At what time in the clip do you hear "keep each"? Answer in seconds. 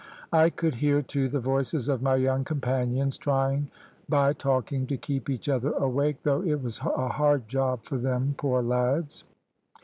4.97-5.47